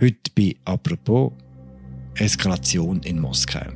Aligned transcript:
Heute 0.00 0.30
bei 0.36 0.54
Apropos 0.64 1.32
Eskalation 2.14 3.00
in 3.02 3.18
Moskau. 3.18 3.66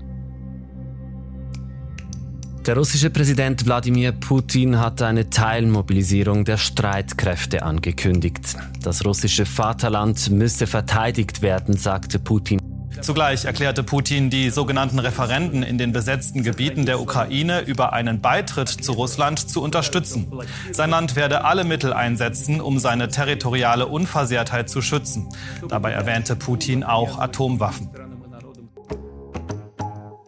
Der 2.65 2.77
russische 2.77 3.11
Präsident 3.11 3.67
Wladimir 3.67 4.13
Putin 4.13 4.79
hat 4.79 5.03
eine 5.03 5.29
Teilmobilisierung 5.29 6.45
der 6.45 6.59
Streitkräfte 6.59 7.65
angekündigt. 7.65 8.57
Das 8.85 9.05
russische 9.05 9.45
Vaterland 9.45 10.31
müsse 10.31 10.69
verteidigt 10.69 11.43
werden, 11.43 11.77
sagte 11.77 12.21
Putin. 12.21 12.61
Zugleich 13.01 13.45
erklärte 13.45 13.83
Putin 13.83 14.31
die 14.31 14.51
sogenannten 14.51 14.99
Referenden 14.99 15.63
in 15.63 15.79
den 15.79 15.93
besetzten 15.93 16.43
Gebieten 16.43 16.87
der 16.87 17.01
Ukraine 17.01 17.61
über 17.61 17.93
einen 17.93 18.21
Beitritt 18.21 18.69
zu 18.69 18.93
Russland 18.93 19.39
zu 19.49 19.63
unterstützen. 19.63 20.33
Sein 20.73 20.91
Land 20.91 21.17
werde 21.17 21.45
alle 21.45 21.65
Mittel 21.65 21.93
einsetzen, 21.93 22.61
um 22.61 22.79
seine 22.79 23.09
territoriale 23.09 23.87
Unversehrtheit 23.87 24.69
zu 24.69 24.83
schützen. 24.83 25.29
Dabei 25.69 25.93
erwähnte 25.93 26.37
Putin 26.37 26.85
auch 26.85 27.19
Atomwaffen. 27.19 27.91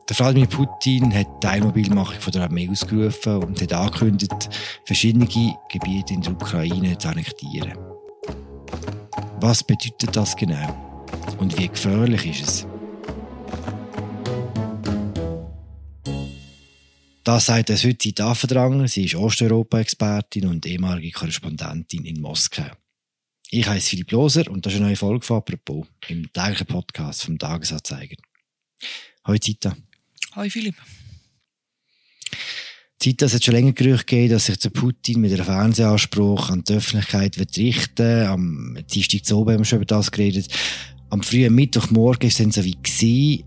Der 0.09 0.19
Wladimir 0.19 0.49
Putin 0.49 1.15
hat 1.15 1.27
die 1.27 1.47
Teilmobilmachung 1.47 2.21
von 2.21 2.33
der 2.33 2.43
Armee 2.43 2.69
ausgerufen 2.71 3.43
und 3.43 3.61
hat 3.61 3.73
angekündigt, 3.73 4.51
verschiedene 4.85 5.27
Gebiete 5.27 6.15
in 6.15 6.21
der 6.21 6.33
Ukraine 6.33 6.97
zu 6.99 7.09
annektieren. 7.09 7.73
Was 9.41 9.65
bedeutet 9.65 10.15
das 10.15 10.37
genau? 10.37 10.94
Und 11.39 11.59
wie 11.59 11.69
gefährlich 11.69 12.27
ist 12.27 12.49
es? 12.49 12.67
Das 17.25 17.47
sagt 17.47 17.71
es 17.71 17.85
heute 17.85 17.99
Zeit 17.99 18.21
Affendrang. 18.21 18.87
Sie 18.87 19.07
ist 19.07 19.15
Osteuropa-Expertin 19.15 20.47
und 20.47 20.67
ehemalige 20.67 21.11
Korrespondentin 21.11 22.05
in 22.05 22.21
Moskau. 22.21 22.71
Ich 23.51 23.67
heiße 23.67 23.91
Philipp 23.91 24.11
Loser 24.11 24.51
und 24.51 24.67
das 24.67 24.75
ist 24.75 24.79
eine 24.79 24.89
neue 24.89 24.97
Folge 24.97 25.25
von 25.25 25.39
«Apropos» 25.39 25.87
im 26.09 26.31
täglichen 26.33 26.67
Podcast 26.67 27.25
vom 27.25 27.39
Tagesanzeiger. 27.39 28.17
Hallo 29.25 29.39
Zita. 29.39 29.77
Hallo 30.33 30.51
Philipp. 30.51 30.75
Zita, 32.99 33.27
es 33.27 33.35
hat 33.35 33.45
schon 33.45 33.55
länger 33.55 33.73
Gerüchte 33.73 34.07
gegeben, 34.07 34.33
dass 34.35 34.47
sich 34.47 34.59
der 34.59 34.71
Putin 34.71 35.21
mit 35.21 35.33
einem 35.33 35.45
Fernsehanspruch 35.45 36.51
an 36.51 36.65
die 36.65 36.75
Öffentlichkeit 36.75 37.39
wird 37.39 37.57
richten. 37.57 38.27
Am 38.27 38.79
Dienstag 38.93 39.25
zu 39.25 39.39
oben 39.39 39.53
haben 39.53 39.61
wir 39.61 39.65
schon 39.65 39.77
über 39.79 39.87
das 39.87 40.11
geredet. 40.11 40.49
Am 41.14 41.22
frühen 41.22 41.56
Mittwochmorgen 41.56 42.28
ist 42.28 42.40
es 42.40 42.44
dann 42.44 42.52
so 42.52 42.64
wie 42.64 42.76
gewesen. 42.76 43.46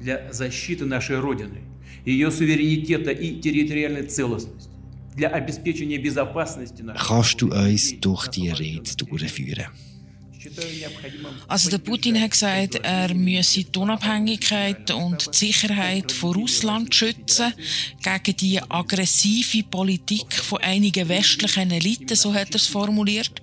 Для 0.00 0.32
защиты 0.32 0.86
нашей 0.86 1.18
Родины, 1.18 1.60
ее 2.04 2.30
суверенитета 2.30 3.10
и 3.10 3.40
территориальной 3.40 4.04
целостности, 4.04 4.70
для 5.14 5.28
обеспечения 5.28 5.98
безопасности 5.98 6.82
нашей 6.82 7.06
Kannst 7.06 7.40
du 7.40 7.52
uns 7.52 8.00
durch 8.00 8.28
die 8.28 8.48
Rede 8.48 8.90
durchführen? 8.96 9.66
Also 11.47 11.69
der 11.69 11.77
Putin 11.79 12.21
hat 12.21 12.31
gesagt, 12.31 12.75
er 12.83 13.13
müsse 13.13 13.63
die 13.63 13.79
Unabhängigkeit 13.79 14.91
und 14.91 15.29
die 15.33 15.37
Sicherheit 15.37 16.11
von 16.11 16.35
Russland 16.35 16.93
schützen 16.93 17.53
gegen 18.01 18.37
die 18.37 18.61
aggressive 18.69 19.63
Politik 19.63 20.33
von 20.33 20.59
einigen 20.59 21.07
westlichen 21.09 21.71
Eliten, 21.71 22.15
so 22.15 22.33
hat 22.33 22.49
er 22.49 22.55
es 22.55 22.67
formuliert. 22.67 23.41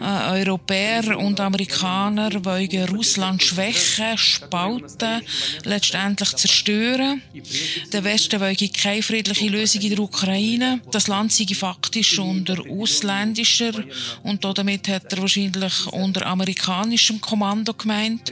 äh, 0.00 0.40
Europäer 0.40 1.18
und 1.18 1.40
Amerikaner 1.40 2.44
wollen 2.44 2.88
Russland 2.88 3.42
schwächen, 3.42 4.16
spalten, 4.16 5.22
letztendlich 5.64 6.34
zerstören. 6.34 7.22
Der 7.92 8.04
Westen 8.04 8.40
will 8.40 8.56
keine 8.68 9.02
friedliche 9.02 9.48
Lösung 9.48 9.82
in 9.82 9.90
der 9.90 10.00
Ukraine. 10.00 10.80
Das 10.90 11.08
Land 11.08 11.32
sei 11.32 11.46
faktisch 11.54 12.18
unter 12.18 12.58
ausländischer 12.68 13.72
und 14.22 14.44
damit 14.44 14.88
hat 14.88 15.12
er 15.12 15.20
wahrscheinlich 15.22 15.86
unter 15.92 16.26
amerikanischem 16.27 17.21
Kommando 17.21 17.73
gemeint. 17.73 18.31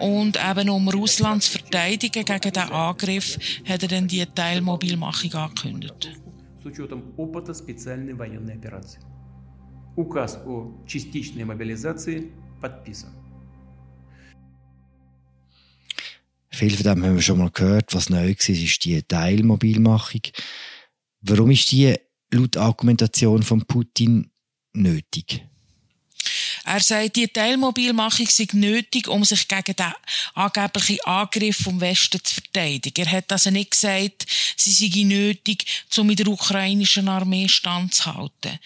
Und 0.00 0.38
eben 0.38 0.70
um 0.70 0.88
Russland 0.88 1.42
zu 1.42 1.52
verteidigen 1.52 2.24
gegen 2.24 2.40
den 2.40 2.72
Angriff, 2.72 3.38
hat 3.64 3.82
er 3.82 3.88
dann 3.88 4.08
die 4.08 4.26
Teilmobilmachung 4.26 5.32
angekündigt. 5.34 6.10
с 6.64 6.66
учетом 6.66 7.12
опыта 7.18 7.52
специальной 7.52 8.14
военной 8.14 8.54
операции. 8.54 9.00
Указ 9.96 10.40
о 10.46 10.72
частичной 10.86 11.44
мобилизации 11.44 12.32
подписан. 12.60 13.10
Viel 16.50 16.76
von 16.76 16.84
dem 16.84 17.04
haben 17.04 17.14
wir 17.16 17.22
schon 17.22 17.38
mal 17.38 17.50
gehört. 17.50 17.94
Was 17.94 18.08
neu 18.08 18.28
war, 18.28 18.48
ist 18.48 18.84
die 18.84 19.02
Teilmobilmachung. 19.02 20.22
Warum 21.20 21.50
ist 21.50 21.70
die 21.72 21.96
laut 22.30 22.56
Argumentation 22.56 23.42
von 23.42 23.66
Putin 23.66 24.30
nötig? 24.72 25.46
Er 26.69 26.81
sagt, 26.81 27.15
die 27.15 27.27
Teilmobilmachung 27.27 28.27
sei 28.29 28.45
nötig, 28.53 29.07
um 29.07 29.25
sich 29.25 29.47
gegen 29.47 29.75
den 29.75 29.91
angeblichen 30.35 30.99
Angriff 31.03 31.57
vom 31.63 31.81
Westen 31.81 32.23
zu 32.23 32.35
verteidigen. 32.35 33.07
Er 33.07 33.11
hat 33.11 33.31
also 33.31 33.49
nicht 33.49 33.71
gesagt, 33.71 34.27
sie 34.55 34.71
sei 34.71 35.03
nötig, 35.03 35.65
um 35.97 36.05
mit 36.05 36.19
der 36.19 36.27
ukrainischen 36.27 37.09
Armee 37.09 37.47
standzuhalten. 37.47 38.59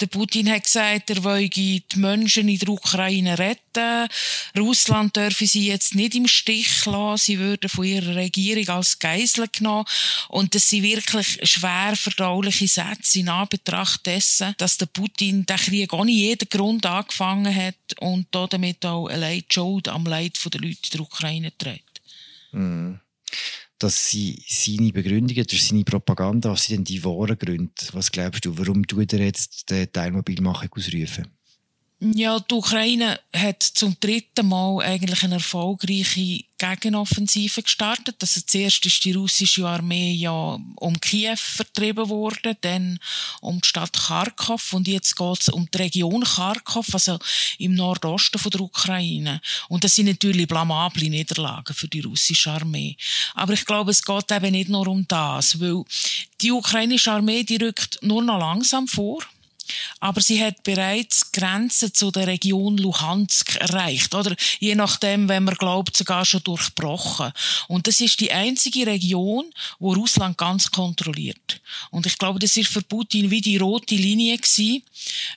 Der 0.00 0.06
Putin 0.06 0.48
hat 0.48 0.62
gesagt, 0.62 1.10
er 1.10 1.24
wolle 1.24 1.48
die 1.48 1.82
Menschen 1.96 2.48
in 2.48 2.60
der 2.60 2.68
Ukraine 2.68 3.36
retten. 3.36 4.08
Russland 4.56 5.16
dürfe 5.16 5.44
sie 5.44 5.66
jetzt 5.66 5.96
nicht 5.96 6.14
im 6.14 6.28
Stich 6.28 6.86
lassen. 6.86 7.24
Sie 7.24 7.38
würden 7.40 7.68
von 7.68 7.84
ihrer 7.84 8.14
Regierung 8.14 8.68
als 8.76 9.00
Geisel 9.00 9.48
genommen. 9.48 9.86
Und 10.28 10.54
das 10.54 10.68
sind 10.68 10.84
wirklich 10.84 11.40
schwer 11.42 11.96
verdauliche 11.96 12.68
Sätze 12.68 13.18
in 13.18 13.28
Anbetracht 13.28 14.06
dessen, 14.06 14.54
dass 14.58 14.78
der 14.78 14.86
Putin 14.86 15.44
den 15.46 15.56
Krieg 15.56 15.92
ohne 15.92 16.12
jeden 16.12 16.48
Grund 16.48 16.86
angefangen 16.86 17.39
hat 17.46 17.76
und 18.00 18.26
damit 18.32 18.84
auch 18.84 19.08
allein 19.08 19.40
die 19.40 19.46
Schuld 19.54 19.88
am 19.88 20.04
Leid 20.04 20.38
der 20.52 20.60
Leute 20.60 20.78
in 20.84 20.90
der 20.92 21.00
Ukraine 21.00 21.52
trägt. 21.56 22.00
Mm. 22.52 22.94
Dass 23.78 24.08
sie 24.08 24.42
seine 24.46 24.92
Begründungen 24.92 25.46
durch 25.46 25.64
seine 25.64 25.84
Propaganda, 25.84 26.50
was 26.50 26.64
sind 26.64 26.78
denn 26.78 26.84
die 26.84 27.04
wahren 27.04 27.38
Gründe? 27.38 27.72
Was 27.92 28.12
glaubst 28.12 28.44
du, 28.44 28.56
warum 28.58 28.86
tut 28.86 29.12
er 29.14 29.20
jetzt 29.20 29.70
die 29.70 29.86
Teilmobilmachung 29.86 30.68
ausrufen? 30.76 31.28
Ja, 32.02 32.40
die 32.40 32.54
Ukraine 32.54 33.20
hat 33.36 33.62
zum 33.62 33.94
dritten 34.00 34.48
Mal 34.48 34.82
eigentlich 34.82 35.22
eine 35.22 35.34
erfolgreiche 35.34 36.44
Gegenoffensive 36.56 37.62
gestartet. 37.62 38.16
Also 38.22 38.40
zuerst 38.46 38.86
ist 38.86 39.04
die 39.04 39.12
russische 39.12 39.68
Armee 39.68 40.12
ja 40.14 40.58
um 40.76 40.98
Kiew 40.98 41.36
vertrieben 41.36 42.08
worden, 42.08 42.56
dann 42.62 42.98
um 43.42 43.60
die 43.60 43.68
Stadt 43.68 43.92
Kharkov 43.92 44.72
und 44.72 44.88
jetzt 44.88 45.14
geht 45.14 45.40
es 45.42 45.50
um 45.50 45.68
die 45.70 45.76
Region 45.76 46.24
Kharkov, 46.24 46.86
also 46.94 47.18
im 47.58 47.74
Nordosten 47.74 48.38
von 48.38 48.50
der 48.50 48.62
Ukraine. 48.62 49.42
Und 49.68 49.84
das 49.84 49.94
sind 49.94 50.06
natürlich 50.06 50.48
blamable 50.48 51.10
Niederlagen 51.10 51.74
für 51.74 51.88
die 51.88 52.00
russische 52.00 52.50
Armee. 52.50 52.96
Aber 53.34 53.52
ich 53.52 53.66
glaube, 53.66 53.90
es 53.90 54.02
geht 54.02 54.32
eben 54.32 54.52
nicht 54.52 54.70
nur 54.70 54.88
um 54.88 55.06
das, 55.06 55.60
weil 55.60 55.84
die 56.40 56.50
ukrainische 56.50 57.12
Armee, 57.12 57.44
die 57.44 57.56
rückt 57.56 57.98
nur 58.00 58.22
noch 58.22 58.38
langsam 58.38 58.88
vor 58.88 59.22
aber 60.00 60.20
sie 60.20 60.42
hat 60.42 60.62
bereits 60.62 61.32
Grenzen 61.32 61.92
zu 61.94 62.10
der 62.10 62.26
Region 62.26 62.76
Luhansk 62.78 63.56
erreicht, 63.56 64.14
oder 64.14 64.34
je 64.58 64.74
nachdem, 64.74 65.28
wenn 65.28 65.44
man 65.44 65.54
glaubt, 65.54 65.96
sogar 65.96 66.24
schon 66.24 66.42
durchbrochen. 66.42 67.32
Und 67.68 67.86
das 67.86 68.00
ist 68.00 68.20
die 68.20 68.32
einzige 68.32 68.86
Region, 68.86 69.44
wo 69.78 69.92
Russland 69.92 70.38
ganz 70.38 70.70
kontrolliert. 70.70 71.60
Und 71.90 72.06
ich 72.06 72.18
glaube, 72.18 72.38
das 72.38 72.56
ist 72.56 72.72
für 72.72 72.82
Putin 72.82 73.30
wie 73.30 73.40
die 73.40 73.58
rote 73.58 73.94
Linie 73.94 74.38
gewesen. 74.38 74.82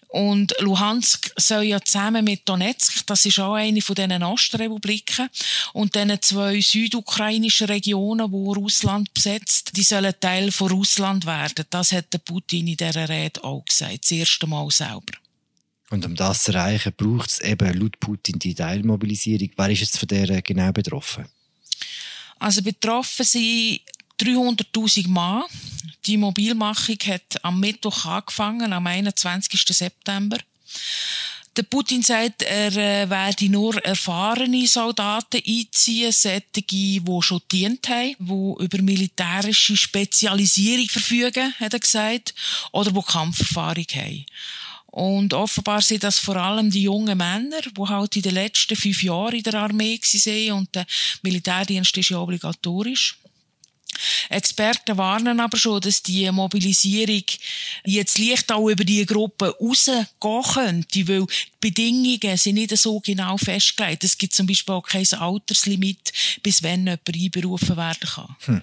Und 0.09 0.53
Luhansk 0.59 1.31
soll 1.37 1.63
ja 1.63 1.81
zusammen 1.81 2.23
mit 2.23 2.47
Donetsk, 2.47 3.05
das 3.07 3.25
ist 3.25 3.39
auch 3.39 3.55
eine 3.55 3.81
von 3.81 3.95
diesen 3.95 4.23
Ostrepubliken, 4.23 5.29
und 5.73 5.95
diesen 5.95 6.21
zwei 6.21 6.61
südukrainischen 6.61 7.67
Regionen, 7.67 8.31
wo 8.31 8.53
Russland 8.53 9.13
besetzt, 9.13 9.75
die 9.75 9.83
sollen 9.83 10.13
Teil 10.19 10.51
von 10.51 10.71
Russland 10.71 11.25
werden. 11.25 11.65
Das 11.69 11.91
hat 11.91 12.13
der 12.13 12.19
Putin 12.19 12.67
in 12.67 12.77
dieser 12.77 13.09
Rede 13.09 13.43
auch 13.43 13.65
gesagt, 13.65 14.11
das 14.11 14.11
erste 14.23 14.47
Mal 14.47 14.69
selber. 14.71 15.13
Und 15.89 16.05
um 16.05 16.15
das 16.15 16.43
zu 16.43 16.53
erreichen, 16.53 16.93
braucht 16.95 17.29
es 17.29 17.39
eben 17.41 17.79
laut 17.79 17.99
Putin 17.99 18.39
die 18.39 18.55
Teilmobilisierung. 18.55 19.49
Wer 19.55 19.69
ist 19.69 19.81
jetzt 19.81 19.99
von 19.99 20.07
der 20.07 20.41
genau 20.41 20.71
betroffen? 20.71 21.25
Also 22.39 22.61
betroffen 22.63 23.25
sind 23.25 23.81
300.000 24.19 25.07
Mann. 25.07 25.43
Die 26.05 26.17
Mobilmachung 26.17 26.97
hat 27.05 27.43
am 27.43 27.59
Mittwoch 27.59 28.05
angefangen, 28.05 28.73
am 28.73 28.87
21. 28.87 29.61
September. 29.67 30.37
Der 31.55 31.63
Putin 31.63 32.01
sagt, 32.01 32.41
er 32.41 32.75
äh, 32.75 33.07
werde 33.07 33.47
nur 33.47 33.77
erfahrene 33.85 34.65
Soldaten 34.65 35.39
einziehen, 35.45 36.11
solche, 36.11 36.41
die 36.55 37.01
schon 37.21 37.41
dient 37.51 37.87
haben, 37.89 38.15
die 38.17 38.63
über 38.63 38.81
militärische 38.81 39.77
Spezialisierung 39.77 40.87
verfügen, 40.89 41.53
hat 41.59 41.73
er 41.73 41.79
gesagt, 41.79 42.33
oder 42.71 42.91
die 42.91 43.01
Kampferfahrung 43.01 43.85
haben. 43.93 44.25
Und 44.87 45.33
offenbar 45.33 45.81
sind 45.81 46.03
das 46.03 46.19
vor 46.19 46.37
allem 46.37 46.71
die 46.71 46.83
jungen 46.83 47.17
Männer, 47.17 47.61
die 47.61 47.81
halt 47.81 48.15
in 48.15 48.21
den 48.23 48.33
letzten 48.33 48.75
fünf 48.75 49.03
Jahren 49.03 49.35
in 49.35 49.43
der 49.43 49.55
Armee 49.55 49.99
waren 49.99 50.51
und 50.51 50.75
der 50.75 50.85
Militärdienst 51.21 51.97
ist 51.97 52.09
ja 52.09 52.19
obligatorisch. 52.19 53.17
Experten 54.29 54.97
warnen 54.97 55.39
aber 55.39 55.57
schon, 55.57 55.81
dass 55.81 56.03
die 56.03 56.29
Mobilisierung 56.31 57.23
jetzt 57.85 58.17
leicht 58.17 58.51
auch 58.51 58.69
über 58.69 58.83
die 58.83 59.05
Gruppe 59.05 59.55
rausgehen 59.59 60.07
könnte, 60.19 61.07
weil 61.07 61.25
die 61.25 61.51
Bedingungen 61.59 62.37
sind 62.37 62.55
nicht 62.55 62.77
so 62.77 62.99
genau 62.99 63.37
festgelegt. 63.37 64.03
Es 64.03 64.17
gibt 64.17 64.33
zum 64.33 64.47
Beispiel 64.47 64.75
auch 64.75 64.83
kein 64.83 65.05
Alterslimit, 65.11 66.11
bis 66.41 66.63
wenn 66.63 66.85
jemand 66.85 67.13
einberufen 67.13 67.77
werden 67.77 68.09
kann. 68.09 68.35
Hm. 68.45 68.61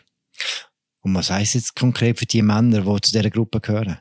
Und 1.03 1.15
was 1.15 1.31
heisst 1.31 1.55
jetzt 1.55 1.75
konkret 1.75 2.19
für 2.19 2.27
die 2.27 2.43
Männer, 2.43 2.83
die 2.83 3.01
zu 3.01 3.13
dieser 3.13 3.31
Gruppe 3.31 3.61
gehören? 3.61 3.99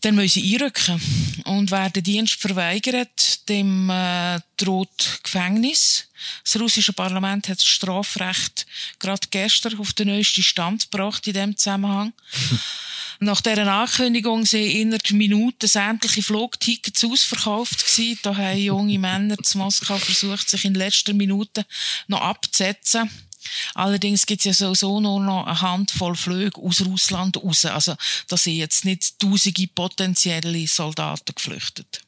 Dann 0.00 0.14
müssen 0.14 0.40
sie 0.40 0.54
einrücken. 0.54 1.00
Und 1.44 1.70
wer 1.70 1.90
den 1.90 2.02
Dienst 2.02 2.34
verweigert, 2.34 3.48
dem 3.48 3.90
äh, 3.90 4.40
droht 4.56 5.20
Gefängnis. 5.22 6.08
Das 6.44 6.60
russische 6.60 6.92
Parlament 6.92 7.48
hat 7.48 7.58
das 7.58 7.64
Strafrecht 7.64 8.66
gerade 8.98 9.26
gestern 9.30 9.78
auf 9.78 9.92
den 9.92 10.08
neuesten 10.08 10.42
Stand 10.42 10.90
gebracht 10.90 11.26
in 11.26 11.32
diesem 11.32 11.56
Zusammenhang. 11.56 12.12
Nach 13.20 13.40
dieser 13.40 13.66
Ankündigung 13.66 14.46
sind 14.46 14.70
innerhalb 14.70 15.10
Minuten 15.10 15.66
sämtliche 15.66 16.22
Flugtickets 16.22 17.04
ausverkauft 17.04 17.84
gewesen. 17.84 18.18
Da 18.22 18.36
haben 18.36 18.58
junge 18.58 18.98
Männer 18.98 19.36
zu 19.38 19.58
Moskau 19.58 19.98
versucht, 19.98 20.48
sich 20.48 20.64
in 20.64 20.74
letzter 20.74 21.14
Minute 21.14 21.66
noch 22.06 22.20
abzusetzen. 22.20 23.10
Allerdings 23.74 24.26
gibt 24.26 24.40
es 24.40 24.44
ja 24.44 24.52
sowieso 24.52 25.00
nur 25.00 25.20
noch 25.20 25.46
eine 25.46 25.60
Handvoll 25.60 26.14
Flüge 26.14 26.60
aus 26.60 26.84
Russland 26.84 27.36
raus. 27.36 27.64
Also 27.64 27.94
da 28.28 28.36
sind 28.36 28.54
jetzt 28.54 28.84
nicht 28.84 29.18
tausende 29.18 29.66
potenzielle 29.74 30.66
Soldaten 30.66 31.34
geflüchtet. 31.34 32.02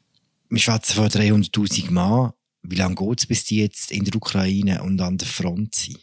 Wir 0.49 0.59
schwätzen 0.59 0.95
von 0.95 1.07
300'000 1.07 1.91
Mann. 1.91 2.33
Wie 2.63 2.75
lange 2.75 2.95
geht 2.95 3.19
es, 3.19 3.25
bis 3.25 3.45
die 3.45 3.57
jetzt 3.57 3.91
in 3.91 4.05
der 4.05 4.15
Ukraine 4.15 4.83
und 4.83 4.99
an 5.01 5.17
der 5.17 5.27
Front 5.27 5.75
sind? 5.75 5.99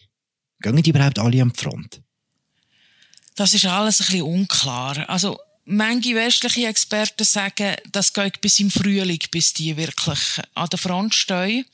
Gehen 0.60 0.82
die 0.82 0.90
überhaupt 0.90 1.18
alle 1.18 1.42
an 1.42 1.52
die 1.52 1.60
Front? 1.60 2.00
Das 3.36 3.54
ist 3.54 3.66
alles 3.66 4.00
ein 4.00 4.06
bisschen 4.06 4.22
unklar. 4.22 5.08
Also, 5.08 5.38
manche 5.64 6.14
westliche 6.14 6.66
Experten 6.66 7.24
sagen, 7.24 7.76
das 7.92 8.12
geht 8.12 8.40
bis 8.40 8.58
im 8.58 8.70
Frühling, 8.70 9.20
bis 9.30 9.52
die 9.52 9.76
wirklich 9.76 10.40
an 10.54 10.68
der 10.68 10.78
Front 10.78 11.14
stehen. 11.14 11.64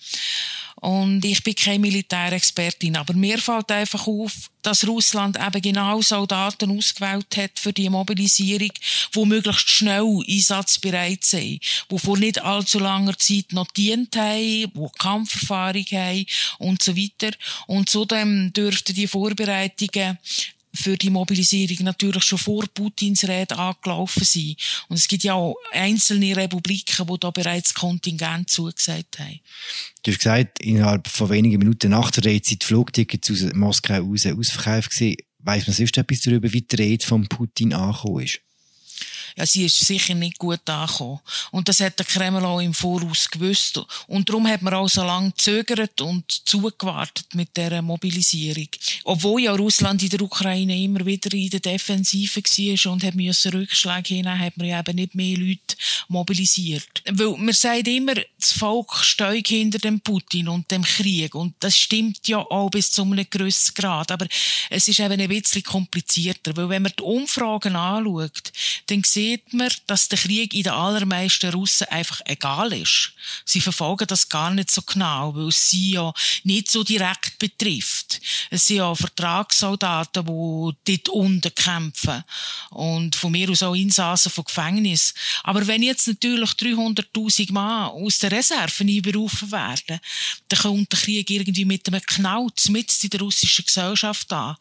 Und 0.85 1.25
ich 1.25 1.43
bin 1.43 1.55
keine 1.55 1.79
Militärexpertin, 1.79 2.97
aber 2.97 3.15
mir 3.15 3.39
fällt 3.39 3.71
einfach 3.71 4.07
auf, 4.07 4.51
dass 4.61 4.87
Russland 4.87 5.39
eben 5.39 5.63
genau 5.63 6.03
Soldaten 6.03 6.77
ausgewählt 6.77 7.39
hat 7.39 7.59
für 7.59 7.73
die 7.73 7.89
Mobilisierung, 7.89 8.71
die 9.15 9.25
möglichst 9.25 9.67
schnell 9.67 10.21
einsatzbereit 10.29 11.25
sind, 11.25 11.61
die 11.91 11.99
vor 11.99 12.19
nicht 12.19 12.43
allzu 12.43 12.81
langer 12.81 13.17
Zeit 13.17 13.53
noch 13.53 13.69
dient 13.69 14.15
haben, 14.15 14.73
die 14.75 14.89
Kampferfahrung 14.99 15.87
haben 15.91 16.27
und 16.59 16.83
so 16.83 16.95
weiter. 16.95 17.35
Und 17.67 17.89
zudem 17.89 18.53
dürften 18.53 18.95
die 18.95 19.07
Vorbereitungen 19.07 20.19
für 20.75 20.97
die 20.97 21.11
Mobilisierung 21.11 21.85
natürlich 21.85 22.25
schon 22.25 22.39
vor 22.39 22.65
Putins 22.75 23.27
Rede 23.27 23.57
angelaufen 23.57 24.25
sein. 24.25 24.57
Und 24.89 24.97
es 24.97 25.09
gibt 25.09 25.23
ja 25.23 25.35
auch 25.35 25.57
einzelne 25.73 26.37
Republiken, 26.37 27.07
die 27.07 27.19
da 27.21 27.31
bereits 27.31 27.75
Kontingent 27.75 28.51
zugesagt 28.51 29.19
haben. 29.19 29.41
Du 30.03 30.11
hast 30.11 30.19
gesagt, 30.19 30.59
innerhalb 30.61 31.09
von 31.09 31.31
wenigen 31.31 31.59
Minuten 31.59 31.91
nach 31.91 32.11
der 32.11 32.25
Rede 32.25 32.47
sind 32.47 32.63
die 32.63 32.67
Flugtickets 32.67 33.31
aus 33.31 33.53
Moskau 33.55 34.01
raus 34.01 34.27
ausverkauft 34.27 34.91
gewesen. 34.91 35.17
Weiss 35.39 35.67
man 35.67 35.77
sonst 35.77 35.97
etwas 35.97 36.21
darüber, 36.21 36.53
wie 36.53 36.63
die 36.63 36.77
Rede 36.77 37.07
von 37.07 37.29
Putin 37.29 37.73
angekommen 37.75 38.25
ist? 38.25 38.41
Ja, 39.37 39.45
sie 39.45 39.65
ist 39.65 39.81
sicher 39.81 40.15
nicht 40.15 40.39
gut 40.39 40.69
angekommen. 40.69 41.19
Und 41.51 41.69
das 41.69 41.81
hat 41.81 41.99
der 41.99 42.07
Kreml 42.07 42.45
auch 42.45 42.61
im 42.61 42.73
Voraus 42.73 43.29
gewusst. 43.29 43.81
Und 44.07 44.29
darum 44.29 44.47
hat 44.47 44.63
man 44.63 44.75
auch 44.75 44.89
so 44.89 45.03
lange 45.03 45.31
gezögert 45.31 46.01
und 46.01 46.31
zugewartet 46.31 47.35
mit 47.35 47.57
der 47.57 47.83
Mobilisierung. 47.83 48.69
Obwohl 49.03 49.43
ja 49.43 49.53
Russland 49.53 50.03
in 50.03 50.11
der 50.11 50.23
Ukraine 50.23 50.81
immer 50.81 51.05
wieder 51.05 51.33
in 51.33 51.51
der 51.51 51.61
Defensive 51.61 52.41
war 52.41 52.93
und 52.93 53.03
hat 53.03 53.15
müssen 53.15 53.53
Rückschläge 53.53 54.15
hinnehmen, 54.15 54.39
hat 54.39 54.57
man 54.57 54.69
ja 54.69 54.79
eben 54.79 54.97
nicht 54.97 55.15
mehr 55.17 55.37
Leute 55.37 55.77
mobilisiert. 56.07 57.03
Weil 57.11 57.37
man 57.37 57.55
sagt 57.55 57.89
immer, 57.89 58.15
das 58.39 58.53
Volk 58.53 58.95
steigt 59.03 59.49
hinter 59.49 59.79
dem 59.79 60.01
Putin 60.01 60.49
und 60.49 60.71
dem 60.71 60.83
Krieg. 60.83 61.35
Und 61.35 61.55
das 61.59 61.77
stimmt 61.77 62.29
ja 62.29 62.39
auch 62.39 62.71
bis 62.71 62.93
zu 62.93 63.03
einem 63.03 63.27
gewissen 63.29 63.75
Grad. 63.75 64.13
Aber 64.13 64.29
es 64.71 64.87
ist 64.87 65.01
eben 65.01 65.21
ein 65.21 65.29
bisschen 65.29 65.65
komplizierter. 65.65 66.57
Weil 66.57 66.69
wenn 66.69 66.83
man 66.83 66.93
die 66.97 67.03
Umfragen 67.03 67.75
anschaut, 67.75 68.53
dann 68.87 69.03
sieht 69.03 69.24
sieht 69.25 69.55
man, 69.55 69.71
dass 69.87 70.09
der 70.09 70.19
Krieg 70.19 70.53
in 70.53 70.65
den 70.65 70.73
allermeisten 70.73 71.51
Russen 71.53 71.89
einfach 71.89 72.21
egal 72.27 72.73
ist. 72.75 73.13
Sie 73.47 73.61
verfolgen 73.61 74.07
das 74.07 74.29
gar 74.29 74.51
nicht 74.51 74.71
so 74.71 74.83
genau, 74.83 75.35
weil 75.35 75.49
es 75.49 75.71
sie 75.71 75.93
ja 75.93 76.13
nicht 76.43 76.71
so 76.71 76.85
direkt 76.85 77.39
betrifft. 77.39 78.04
Es 78.51 78.67
sind 78.67 78.77
ja 78.77 78.95
Vertragssoldaten, 78.95 80.25
die 80.25 80.97
dort 80.97 81.09
unten 81.09 81.55
kämpfen. 81.55 82.25
Und 82.71 83.17
von 83.17 83.33
mir 83.33 83.51
aus 83.51 83.63
auch 83.63 83.75
Insassen 83.75 84.31
von 84.31 84.45
Gefängnis. 84.45 85.15
Aber 85.43 85.67
wenn 85.67 85.83
jetzt 85.83 86.07
natürlich 86.07 86.51
300.000 86.51 87.53
Mann 87.53 87.91
aus 87.91 88.19
der 88.19 88.33
Reserve 88.33 88.73
einberufen 88.81 89.51
werden, 89.53 90.01
dann 90.49 90.59
kommt 90.59 90.93
der 90.93 90.99
Krieg 90.99 91.31
irgendwie 91.31 91.65
mit 91.65 91.87
einem 91.89 92.01
Knauz 92.01 92.69
mit 92.69 92.93
in 93.03 93.11
der 93.11 93.21
russischen 93.21 93.65
Gesellschaft 93.65 94.33
an. 94.33 94.57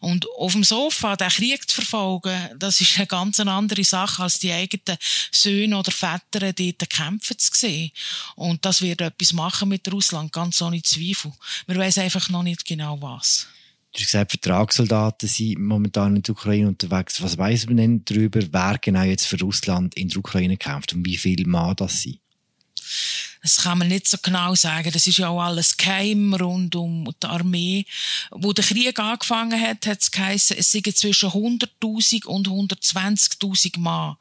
Und 0.00 0.26
auf 0.36 0.52
dem 0.52 0.64
Sofa 0.64 1.16
den 1.16 1.28
Krieg 1.28 1.68
zu 1.68 1.76
verfolgen, 1.76 2.50
das 2.56 2.80
ist 2.80 2.96
eine 2.96 3.06
ganz 3.06 3.40
andere 3.40 3.84
Sache, 3.84 4.22
als 4.22 4.38
die 4.38 4.52
eigenen 4.52 4.98
Söhne 5.32 5.78
oder 5.78 5.90
Väter 5.90 6.52
dort 6.52 6.90
kämpfen 6.90 7.38
zu 7.38 7.50
sehen. 7.54 7.90
Und 8.36 8.64
das 8.64 8.82
wird 8.82 9.00
etwas 9.00 9.32
machen 9.32 9.68
mit 9.68 9.90
Russland, 9.92 10.32
ganz 10.32 10.60
ohne 10.62 10.82
Zweifel. 10.82 11.32
Wir 11.66 11.76
wissen 11.76 12.00
einfach 12.00 12.28
noch 12.28 12.42
nicht 12.42 12.64
genau 12.64 12.97
was. 13.00 13.46
Du 13.92 14.00
hast 14.00 14.06
gesagt, 14.06 14.30
Vertragssoldaten 14.32 15.28
sind 15.28 15.60
momentan 15.60 16.16
in 16.16 16.22
der 16.22 16.32
Ukraine 16.32 16.68
unterwegs. 16.68 17.22
Was 17.22 17.38
weiß 17.38 17.66
man 17.66 17.78
denn 17.78 18.04
darüber, 18.04 18.40
wer 18.52 18.78
genau 18.78 19.02
jetzt 19.02 19.26
für 19.26 19.38
Russland 19.40 19.94
in 19.94 20.08
der 20.08 20.18
Ukraine 20.18 20.56
kämpft 20.56 20.92
und 20.92 21.04
wie 21.04 21.16
viele 21.16 21.46
Mann 21.46 21.74
das 21.76 22.02
sind? 22.02 22.20
Das 23.42 23.58
kann 23.58 23.78
man 23.78 23.88
nicht 23.88 24.08
so 24.08 24.18
genau 24.20 24.54
sagen. 24.54 24.90
Das 24.92 25.06
ist 25.06 25.18
ja 25.18 25.28
auch 25.28 25.40
alles 25.40 25.76
geheim 25.76 26.34
rund 26.34 26.74
um 26.74 27.08
die 27.22 27.26
Armee. 27.26 27.84
Wo 28.30 28.52
der 28.52 28.64
Krieg 28.64 28.98
angefangen 28.98 29.60
hat, 29.60 29.86
hat 29.86 30.00
es 30.00 30.10
geheißen, 30.10 30.56
es 30.56 30.72
seien 30.72 30.94
zwischen 30.94 31.30
100.000 31.30 32.26
und 32.26 32.48
120.000 32.48 33.78
Mann 33.78 34.16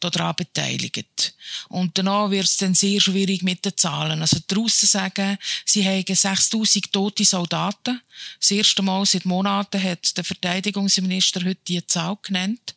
daran 0.00 0.34
beteiligt. 0.36 1.34
Und 1.68 1.96
danach 1.96 2.30
wird 2.30 2.46
es 2.46 2.56
dann 2.56 2.74
sehr 2.74 3.00
schwierig 3.00 3.42
mit 3.42 3.64
den 3.64 3.76
Zahlen. 3.76 4.20
Also 4.20 4.38
die 4.38 4.54
Russen 4.54 4.86
sagen, 4.86 5.38
sie 5.64 5.84
haben 5.84 6.02
6.000 6.02 6.90
tote 6.90 7.24
Soldaten. 7.24 8.00
Das 8.40 8.50
erste 8.50 8.82
Mal 8.82 9.04
seit 9.06 9.24
Monaten 9.24 9.82
hat 9.82 10.16
der 10.16 10.24
Verteidigungsminister 10.24 11.44
heute 11.44 11.60
die 11.66 11.86
Zahl 11.86 12.16
genannt. 12.22 12.74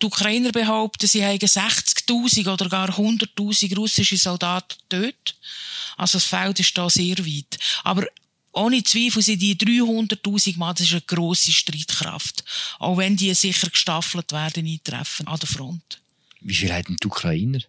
Die 0.00 0.06
Ukrainer 0.06 0.52
behaupten, 0.52 1.06
sie 1.06 1.24
haben 1.24 1.38
60.000 1.38 2.52
oder 2.52 2.68
gar 2.68 2.90
100.000 2.90 3.76
russische 3.76 4.16
Soldaten 4.16 4.76
tot. 4.88 5.36
Also 5.96 6.18
das 6.18 6.24
Feld 6.24 6.60
ist 6.60 6.76
da 6.78 6.88
sehr 6.88 7.18
weit. 7.18 7.58
Aber 7.82 8.06
ohne 8.52 8.82
Zweifel 8.82 9.22
sind 9.22 9.42
die 9.42 9.56
300.000 9.56 10.58
Mann, 10.58 10.74
das 10.74 10.86
ist 10.86 10.92
eine 10.92 11.02
grosse 11.02 11.52
Streitkraft. 11.52 12.44
Auch 12.78 12.96
wenn 12.96 13.16
die 13.16 13.32
sicher 13.34 13.70
gestaffelt 13.70 14.32
werden, 14.32 14.66
eintreffen 14.66 15.26
an 15.26 15.38
der 15.38 15.48
Front. 15.48 16.00
Wie 16.40 16.54
viel 16.54 16.72
haben 16.72 16.96
die 16.96 17.06
Ukrainer? 17.06 17.60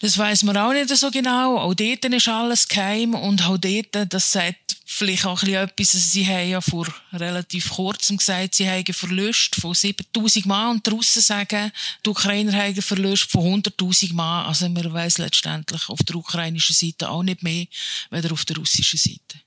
Das 0.00 0.18
weiß 0.18 0.42
man 0.44 0.56
auch 0.56 0.72
nicht 0.72 0.88
so 0.88 1.10
genau. 1.10 1.58
Auch 1.58 1.74
dort 1.74 2.04
ist 2.04 2.28
alles 2.28 2.68
geheim 2.68 3.14
und 3.14 3.42
auch 3.46 3.58
dort, 3.58 4.12
das 4.12 4.32
sagt 4.32 4.76
vielleicht 4.84 5.26
auch 5.26 5.42
ein 5.42 5.54
etwas, 5.54 5.92
sie 5.92 6.26
haben 6.26 6.48
ja 6.48 6.60
vor 6.60 6.86
relativ 7.12 7.70
kurzem 7.70 8.16
gesagt, 8.16 8.54
sie 8.54 8.68
haben 8.68 8.84
Verlust 8.92 9.56
von 9.56 9.74
7000 9.74 10.46
Mann 10.46 10.76
und 10.76 10.86
draussen 10.86 11.22
sagen, 11.22 11.72
die 12.04 12.10
Ukrainer 12.10 12.52
haben 12.52 12.80
Verlust 12.80 13.30
von 13.30 13.62
100.000 13.62 14.14
Mann. 14.14 14.46
Also 14.46 14.68
man 14.68 14.92
weiss 14.92 15.18
letztendlich 15.18 15.88
auf 15.88 16.00
der 16.00 16.16
ukrainischen 16.16 16.74
Seite 16.74 17.08
auch 17.08 17.22
nicht 17.22 17.42
mehr, 17.42 17.66
als 18.10 18.30
auf 18.30 18.44
der 18.44 18.56
russischen 18.56 18.98
Seite. 18.98 19.44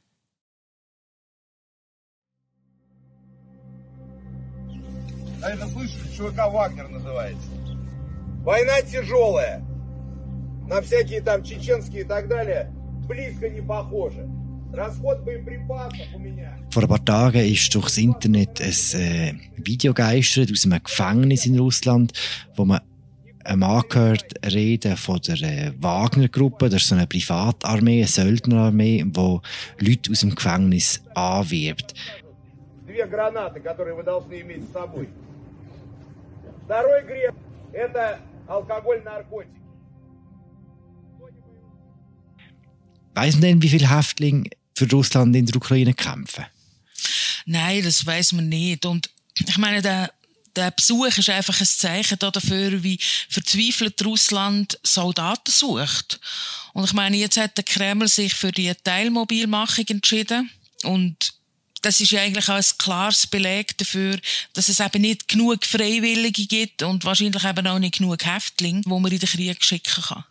Это 5.40 5.68
слышали, 5.70 6.12
ЧВК 6.18 6.50
«Вагнер» 6.50 6.90
называется. 6.90 7.48
Война 8.44 8.82
тяжелая. 8.82 9.64
На 10.69 10.81
всякие 10.81 11.21
там 11.21 11.43
чеченские 11.43 12.03
и 12.03 12.05
так 12.05 12.29
далее 12.29 12.71
близко 13.09 13.49
не 13.49 13.61
похоже. 13.61 14.29
Vor 16.71 16.83
ein 16.83 16.89
paar 16.89 17.05
Tagen 17.05 17.45
ist 17.45 17.75
durchs 17.75 17.99
Internet 17.99 18.59
ein 18.63 18.99
äh, 19.01 19.35
Video 19.57 19.93
geistert 19.93 20.51
aus 20.51 20.65
einem 20.65 20.83
Gefängnis 20.83 21.45
in 21.45 21.59
Russland, 21.59 22.13
wo 22.57 22.65
man 22.65 22.81
einen 23.45 23.61
Mann 23.61 23.83
gehört 23.91 24.35
reden 24.51 24.97
von 24.97 25.21
der 25.21 25.43
äh, 25.43 25.73
Wagner-Gruppe. 25.79 26.71
Das 26.71 26.83
ist 26.83 26.89
so 26.89 26.95
eine 26.95 27.07
Privatarmee, 27.07 27.99
eine 27.99 28.07
Söldnerarmee, 28.07 29.05
die 29.05 29.41
Leute 29.79 30.11
aus 30.11 30.21
dem 30.21 30.35
Gefängnis 30.35 31.03
anwirbt. 31.15 31.95
Две 32.87 33.07
гранаты, 33.07 33.61
которые 33.61 33.95
вы 33.95 34.03
должны 34.03 34.41
иметь 34.41 34.65
с 34.69 34.73
собой. 34.73 35.11
Второй 36.65 37.05
грех– 37.05 37.33
это 37.75 38.21
алкоголь, 38.49 39.03
наркотики. 39.05 39.62
Weiss 43.15 43.35
man 43.35 43.43
denn, 43.43 43.63
wie 43.63 43.69
viele 43.69 43.91
Häftlinge 43.91 44.51
für 44.75 44.89
Russland 44.91 45.37
in 45.37 45.47
der 45.47 45.57
Ukraine 45.57 45.95
kämpfen? 45.95 46.47
Nein, 47.45 47.83
das 47.83 48.07
weiß 48.07 48.33
man 48.33 48.49
nicht. 48.49 48.87
Und 48.87 49.11
ich 49.39 49.59
meine, 49.59 49.83
der, 49.83 50.13
der 50.57 50.71
Besuch 50.71 51.19
ist 51.19 51.29
einfach 51.29 51.59
ein 51.61 51.67
Zeichen 51.67 52.19
dafür, 52.19 52.83
wie 52.83 52.99
verzweifelt 53.29 54.05
Russland 54.05 54.79
Soldaten 54.83 55.51
sucht. 55.51 56.21
Und 56.73 56.85
ich 56.85 56.93
meine, 56.93 57.17
jetzt 57.17 57.37
hat 57.37 57.57
der 57.57 57.65
Kreml 57.65 58.09
sich 58.09 58.35
für 58.35 58.53
die 58.53 58.73
Teilmobilmachung 58.85 59.87
entschieden. 59.89 60.51
Und 60.85 61.35
das 61.83 62.01
ist 62.01 62.13
ja 62.13 62.23
eigentlich 62.23 62.49
auch 62.49 62.55
ein 62.55 62.65
klares 62.79 63.27
Beleg 63.27 63.77
dafür, 63.77 64.19
dass 64.53 64.69
es 64.69 64.81
eben 64.81 65.03
nicht 65.03 65.29
genug 65.29 65.67
Freiwillige 65.67 66.47
gibt 66.47 66.83
und 66.83 67.05
wahrscheinlich 67.05 67.45
eben 67.45 67.67
auch 67.67 67.79
nicht 67.79 67.99
genug 67.99 68.25
Häftlinge, 68.25 68.83
wo 68.87 69.01
man 69.01 69.13
in 69.13 69.19
den 69.19 69.29
Krieg 69.29 69.65
schicken 69.65 70.03
kann. 70.03 70.25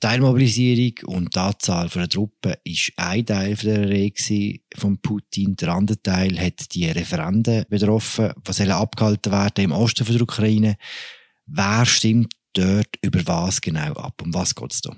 Teilmobilisierung 0.00 1.14
und 1.14 1.34
die 1.34 1.38
Anzahl 1.38 1.88
der 1.88 2.08
Truppen 2.08 2.52
war 2.52 3.06
ein 3.06 3.26
Teil 3.26 3.54
der 3.54 3.88
Rede 3.88 4.60
von 4.76 4.98
Putin. 4.98 5.56
Der 5.56 5.68
andere 5.68 6.02
Teil 6.02 6.40
hat 6.40 6.74
die 6.74 6.86
Referenden 6.90 7.66
betroffen, 7.68 8.32
die 8.48 8.70
abgehalten 8.70 9.32
werden 9.32 9.64
im 9.64 9.72
Osten 9.72 10.06
der 10.06 10.22
Ukraine. 10.22 10.76
Wer 11.46 11.84
stimmt 11.84 12.32
dort 12.54 12.88
über 13.02 13.26
was 13.26 13.60
genau 13.60 13.92
ab? 13.92 14.22
Um 14.22 14.32
was 14.32 14.54
geht 14.54 14.72
es 14.72 14.80
da? 14.80 14.96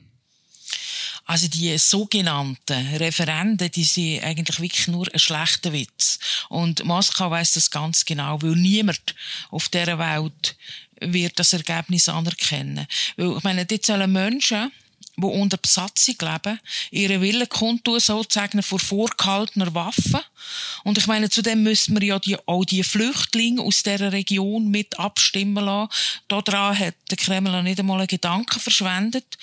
Also 1.24 1.48
die 1.48 1.76
sogenannten 1.78 2.94
Referenden, 2.96 3.70
die 3.70 3.84
sind 3.84 4.22
eigentlich 4.24 4.60
wirklich 4.60 4.88
nur 4.88 5.06
ein 5.12 5.18
schlechter 5.18 5.72
Witz. 5.72 6.18
Und 6.48 6.84
Moskau 6.84 7.30
weiß 7.30 7.52
das 7.52 7.70
ganz 7.70 8.04
genau, 8.04 8.42
weil 8.42 8.56
niemand 8.56 9.14
auf 9.50 9.68
dieser 9.68 9.98
Welt 9.98 10.56
wird 11.00 11.38
das 11.38 11.52
Ergebnis 11.52 12.08
anerkennen. 12.08 12.86
Weil, 13.16 13.36
ich 13.36 13.42
meine, 13.44 13.66
dort 13.66 13.86
sollen 13.86 14.12
Menschen 14.12 14.70
die 15.16 15.24
unter 15.24 15.56
Besatzung 15.56 16.16
leben, 16.20 16.60
ihre 16.90 17.20
Willen 17.20 17.48
kundtun, 17.48 18.00
sozusagen 18.00 18.62
vor 18.62 18.78
vorgehaltener 18.78 19.74
Waffe. 19.74 20.22
Und 20.84 20.98
ich 20.98 21.06
meine, 21.06 21.30
zudem 21.30 21.62
müssen 21.62 21.98
wir 22.00 22.06
ja 22.06 22.18
die, 22.18 22.36
auch 22.46 22.64
die 22.64 22.82
Flüchtlinge 22.82 23.62
aus 23.62 23.82
dieser 23.82 24.12
Region 24.12 24.68
mit 24.68 24.98
abstimmen 24.98 25.64
lassen. 25.64 25.92
Daran 26.28 26.78
hat 26.78 26.94
der 27.10 27.16
Kreml 27.16 27.62
nicht 27.62 27.78
einmal 27.78 27.98
einen 27.98 28.06
Gedanken 28.06 28.60
verschwendet. 28.60 29.38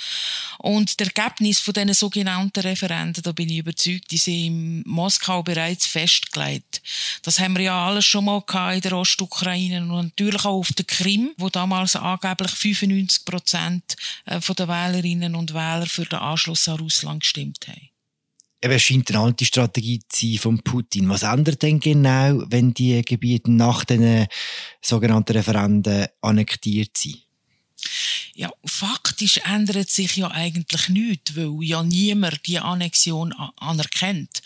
Und 0.58 1.00
das 1.00 1.08
Ergebnis 1.08 1.60
von 1.60 1.74
diesen 1.74 1.94
sogenannten 1.94 2.60
Referenden, 2.60 3.24
da 3.24 3.32
bin 3.32 3.50
ich 3.50 3.60
überzeugt, 3.60 4.12
die 4.12 4.18
sind 4.18 4.34
in 4.34 4.84
Moskau 4.86 5.42
bereits 5.42 5.86
festgelegt. 5.86 6.82
Das 7.24 7.40
haben 7.40 7.56
wir 7.56 7.64
ja 7.64 7.88
alles 7.88 8.06
schon 8.06 8.26
mal 8.26 8.42
gehabt 8.46 8.76
in 8.76 8.82
der 8.82 8.98
Ostukraine 8.98 9.82
und 9.82 9.90
natürlich 9.90 10.44
auch 10.44 10.60
auf 10.60 10.74
der 10.74 10.86
Krim, 10.86 11.32
wo 11.38 11.50
damals 11.50 11.96
angeblich 11.96 12.52
95 12.52 13.26
Prozent 13.26 13.96
äh, 14.26 14.40
der 14.40 14.68
Wählerinnen 14.68 15.36
und 15.36 15.54
Wähler 15.54 15.86
für 15.86 16.06
den 16.06 16.20
Anschluss 16.20 16.68
an 16.68 16.80
Russland 16.80 17.22
gestimmt 17.22 17.68
haben. 17.68 17.90
Es 18.62 18.82
scheint 18.82 19.10
eine 19.10 19.20
Antistrategie 19.20 20.02
zu 20.10 20.28
sein 20.28 20.38
von 20.38 20.60
Putin. 20.60 21.08
Was 21.10 21.24
ändert 21.24 21.62
denn 21.62 21.80
genau, 21.80 22.44
wenn 22.50 22.74
die 22.74 23.02
Gebiete 23.04 23.52
nach 23.52 23.86
den 23.86 24.28
sogenannten 24.82 25.32
Referenden 25.32 26.08
annektiert 26.22 26.98
sind? 26.98 27.20
Ja, 28.40 28.50
faktisch 28.64 29.42
ändert 29.44 29.90
sich 29.90 30.16
ja 30.16 30.32
eigentlich 30.32 30.88
nichts, 30.88 31.36
weil 31.36 31.58
ja 31.62 31.84
niemand 31.84 32.48
die 32.48 32.58
Annexion 32.58 33.34
anerkennt. 33.58 34.42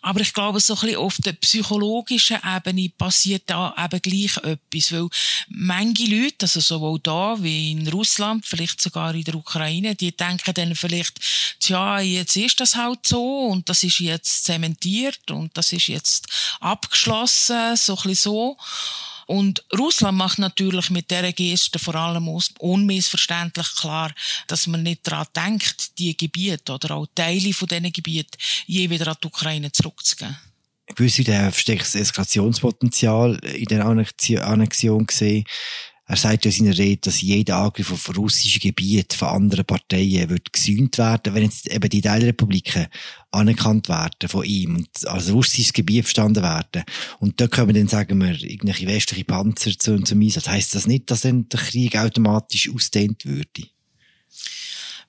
Aber 0.00 0.20
ich 0.20 0.32
glaube, 0.32 0.60
so 0.60 0.72
ein 0.72 0.80
bisschen 0.80 0.96
auf 0.96 1.18
der 1.18 1.34
psychologischen 1.34 2.38
Ebene 2.42 2.88
passiert 2.96 3.42
da 3.44 3.74
eben 3.76 4.00
gleich 4.00 4.38
etwas, 4.38 4.92
weil 4.92 5.08
manche 5.48 6.06
Leute, 6.06 6.36
also 6.46 6.60
sowohl 6.60 7.00
da 7.02 7.36
wie 7.42 7.72
in 7.72 7.86
Russland, 7.88 8.46
vielleicht 8.46 8.80
sogar 8.80 9.14
in 9.14 9.24
der 9.24 9.34
Ukraine, 9.34 9.94
die 9.94 10.16
denken 10.16 10.54
dann 10.54 10.74
vielleicht, 10.74 11.20
tja, 11.60 12.00
jetzt 12.00 12.36
ist 12.36 12.60
das 12.60 12.76
halt 12.76 13.00
so 13.06 13.48
und 13.48 13.68
das 13.68 13.82
ist 13.82 13.98
jetzt 13.98 14.44
zementiert 14.44 15.30
und 15.30 15.54
das 15.54 15.70
ist 15.70 15.88
jetzt 15.88 16.28
abgeschlossen, 16.60 17.76
so 17.76 17.92
ein 17.92 18.02
bisschen 18.04 18.14
so. 18.14 18.56
Und 19.26 19.64
Russland 19.76 20.18
macht 20.18 20.38
natürlich 20.38 20.90
mit 20.90 21.10
dieser 21.10 21.32
Geste 21.32 21.78
vor 21.78 21.94
allem 21.94 22.28
unmissverständlich 22.58 23.74
klar, 23.74 24.12
dass 24.46 24.66
man 24.66 24.82
nicht 24.82 25.06
daran 25.06 25.26
denkt, 25.34 25.98
die 25.98 26.16
Gebiete 26.16 26.72
oder 26.72 26.96
auch 26.96 27.06
Teile 27.14 27.52
von 27.52 27.68
diesen 27.68 27.92
Gebieten 27.92 28.36
je 28.66 28.88
wieder 28.90 29.08
an 29.08 29.16
die 29.22 29.26
Ukraine 29.26 29.72
zurückzugeben. 29.72 30.36
Gewisse 30.94 31.24
verstecktes 31.24 31.94
Eskalationspotenzial 31.94 33.36
in 33.38 33.64
der 33.66 33.86
Annexion 33.86 35.06
gesehen. 35.06 35.44
Er 36.06 36.16
sagt 36.16 36.44
ja 36.44 36.50
in 36.50 36.56
seiner 36.56 36.76
Rede, 36.76 37.00
dass 37.00 37.22
jeder 37.22 37.56
Angriff 37.56 37.90
auf 37.90 38.14
russische 38.16 38.60
Gebiete 38.60 39.16
von 39.16 39.28
anderen 39.28 39.64
Parteien 39.64 40.28
wird 40.28 40.52
gesühnt 40.52 40.98
werden, 40.98 41.34
wenn 41.34 41.44
jetzt 41.44 41.66
eben 41.66 41.88
die 41.88 42.02
Teilrepubliken 42.02 42.88
anerkannt 43.30 43.88
werden 43.88 44.28
von 44.28 44.44
ihm 44.44 44.76
und 44.76 45.06
als 45.06 45.32
russisches 45.32 45.72
Gebiet 45.72 46.04
verstanden 46.04 46.42
werden. 46.42 46.84
Und 47.20 47.40
da 47.40 47.48
können 47.48 47.68
wir 47.68 47.80
dann, 47.80 47.88
sagen 47.88 48.18
wir, 48.20 48.38
irgendwelche 48.42 48.86
westliche 48.86 49.24
Panzer 49.24 49.78
zu, 49.78 49.98
zum 50.00 50.20
Einsatz. 50.20 50.48
Heisst 50.48 50.74
das 50.74 50.86
nicht, 50.86 51.10
dass 51.10 51.22
dann 51.22 51.48
der 51.48 51.60
Krieg 51.60 51.96
automatisch 51.96 52.70
ausdehnt 52.70 53.24
würde? 53.24 53.73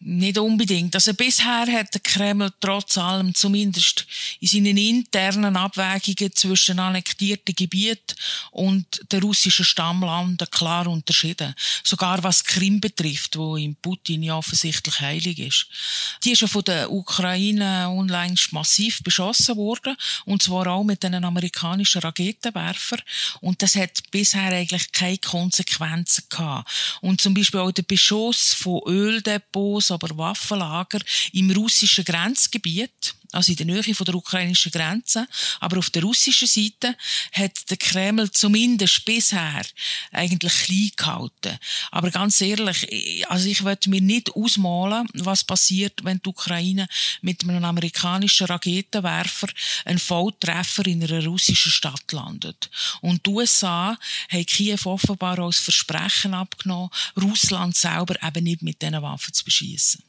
Nicht 0.07 0.37
unbedingt. 0.37 0.93
Also 0.93 1.15
bisher 1.15 1.65
hat 1.65 1.95
der 1.95 2.01
Kreml 2.01 2.53
trotz 2.59 2.95
allem 2.95 3.33
zumindest 3.33 4.05
in 4.39 4.47
seinen 4.47 4.77
internen 4.77 5.57
Abwägungen 5.57 6.31
zwischen 6.31 6.77
annektierten 6.77 7.55
Gebieten 7.55 8.13
und 8.51 8.85
den 9.11 9.23
russischen 9.23 9.65
Stammlanden 9.65 10.47
klar 10.51 10.85
unterschieden. 10.85 11.55
Sogar 11.83 12.21
was 12.21 12.43
Krim 12.43 12.79
betrifft, 12.79 13.35
wo 13.35 13.55
in 13.55 13.75
Putin 13.77 14.21
ja 14.21 14.37
offensichtlich 14.37 14.99
heilig 14.99 15.39
ist. 15.39 15.65
Die 16.23 16.33
ist 16.33 16.41
ja 16.41 16.47
von 16.47 16.63
der 16.63 16.91
Ukraine 16.91 17.89
unlängst 17.89 18.53
massiv 18.53 19.01
beschossen 19.01 19.57
worden 19.57 19.97
und 20.25 20.43
zwar 20.43 20.67
auch 20.67 20.83
mit 20.83 21.03
einem 21.03 21.25
amerikanischen 21.25 22.01
Raketenwerfer 22.01 22.97
und 23.41 23.59
das 23.63 23.75
hat 23.75 24.03
bisher 24.11 24.51
eigentlich 24.51 24.91
keine 24.91 25.17
Konsequenzen 25.17 26.25
gehabt. 26.29 26.69
Und 27.01 27.21
zum 27.21 27.33
Beispiel 27.33 27.61
auch 27.61 27.71
der 27.71 27.81
Beschuss 27.81 28.53
von 28.53 28.81
Öldepots 28.85 29.94
aber 29.95 30.17
Waffenlager 30.17 30.99
im 31.33 31.49
russischen 31.51 32.05
Grenzgebiet, 32.05 33.15
also 33.31 33.51
in 33.51 33.57
der 33.57 33.65
Nähe 33.65 33.95
von 33.95 34.05
der 34.05 34.15
ukrainischen 34.15 34.71
Grenze. 34.71 35.27
Aber 35.59 35.77
auf 35.77 35.89
der 35.89 36.03
russischen 36.03 36.47
Seite 36.47 36.95
hat 37.31 37.69
der 37.69 37.77
Kreml 37.77 38.31
zumindest 38.31 39.05
bisher 39.05 39.61
eigentlich 40.11 40.53
klein 40.53 40.91
gehalten. 40.95 41.59
Aber 41.91 42.11
ganz 42.11 42.41
ehrlich, 42.41 43.25
also 43.29 43.47
ich 43.47 43.63
würde 43.63 43.89
mir 43.89 44.01
nicht 44.01 44.33
ausmalen, 44.35 45.07
was 45.13 45.43
passiert, 45.43 46.03
wenn 46.03 46.21
die 46.23 46.29
Ukraine 46.29 46.87
mit 47.21 47.43
einem 47.43 47.63
amerikanischen 47.63 48.47
Raketenwerfer 48.47 49.47
einen 49.85 49.99
Volltreffer 49.99 50.85
in 50.87 51.03
einer 51.03 51.25
russischen 51.25 51.71
Stadt 51.71 52.11
landet. 52.11 52.69
Und 53.01 53.25
die 53.25 53.29
USA 53.29 53.97
haben 54.29 54.45
Kiew 54.45 54.79
offenbar 54.85 55.39
als 55.39 55.59
Versprechen 55.59 56.33
abgenommen, 56.33 56.89
Russland 57.21 57.75
selber 57.75 58.15
eben 58.23 58.43
nicht 58.43 58.61
mit 58.61 58.81
diesen 58.81 59.01
Waffen 59.01 59.33
zu 59.33 59.43
beschießen. 59.43 60.03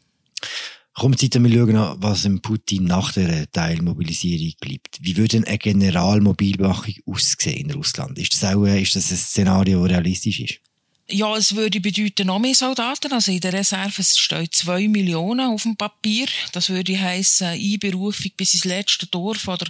Kommt 0.98 1.20
Zeit, 1.20 1.34
wir 1.34 1.50
schauen, 1.52 1.96
was 2.00 2.24
im 2.24 2.40
Putin 2.40 2.84
nach 2.84 3.12
der 3.12 3.50
Teilmobilisierung 3.52 4.54
bleibt. 4.58 4.98
Wie 5.02 5.18
würde 5.18 5.42
eine 5.44 5.58
Generalmobilmachung 5.58 6.94
aussehen 7.04 7.68
in 7.68 7.74
Russland? 7.74 8.18
Ist 8.18 8.32
das 8.32 8.54
auch 8.54 8.64
ist 8.64 8.96
das 8.96 9.10
ein 9.10 9.18
Szenario, 9.18 9.82
das 9.82 9.90
realistisch 9.90 10.40
ist? 10.40 10.60
Ja, 11.08 11.36
es 11.36 11.54
würde 11.54 11.78
bedeuten 11.78 12.26
noch 12.26 12.40
mehr 12.40 12.56
Soldaten. 12.56 13.12
Also 13.12 13.30
in 13.30 13.38
der 13.38 13.52
Reserve 13.52 14.02
stehen 14.02 14.50
zwei 14.50 14.88
Millionen 14.88 15.46
auf 15.46 15.62
dem 15.62 15.76
Papier. 15.76 16.26
Das 16.50 16.68
würde 16.68 17.00
heißen 17.00 17.46
Einberufung 17.46 18.32
bis 18.36 18.54
ins 18.54 18.64
letzte 18.64 19.06
Dorf 19.06 19.46
oder 19.46 19.66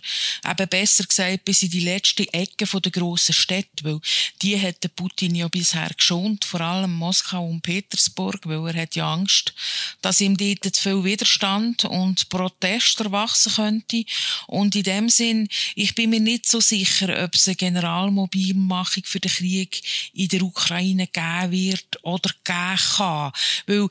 eben 0.48 0.68
besser 0.70 1.04
gesagt 1.04 1.44
bis 1.44 1.62
in 1.62 1.68
die 1.68 1.80
letzte 1.80 2.32
Ecke 2.32 2.64
der 2.80 2.90
grossen 2.90 3.34
Städte. 3.34 3.84
Weil 3.84 4.00
die 4.40 4.58
hat 4.58 4.82
der 4.82 4.88
Putin 4.88 5.34
ja 5.34 5.46
bisher 5.48 5.90
geschont, 5.94 6.46
vor 6.46 6.62
allem 6.62 6.94
Moskau 6.94 7.46
und 7.46 7.60
Petersburg, 7.60 8.40
weil 8.44 8.74
er 8.74 8.82
hat 8.82 8.96
ja 8.96 9.12
Angst, 9.12 9.52
dass 10.00 10.22
ihm 10.22 10.38
dort 10.38 10.74
zu 10.74 10.82
viel 10.82 11.04
Widerstand 11.04 11.84
und 11.84 12.30
Protest 12.30 12.98
erwachsen 13.00 13.52
könnte. 13.52 14.04
Und 14.46 14.74
in 14.74 14.84
dem 14.84 15.10
Sinn, 15.10 15.50
ich 15.74 15.94
bin 15.94 16.08
mir 16.08 16.20
nicht 16.20 16.48
so 16.48 16.60
sicher, 16.60 17.22
ob 17.22 17.34
es 17.34 17.46
eine 17.46 17.56
Generalmobilmachung 17.56 19.02
für 19.04 19.20
den 19.20 19.30
Krieg 19.30 19.82
in 20.14 20.28
der 20.28 20.40
Ukraine 20.40 21.06
gibt 21.06 21.25
geben 21.40 21.52
wird 21.52 22.04
oder 22.04 22.30
geben 22.44 22.78
kann. 22.96 23.32
Weil 23.66 23.88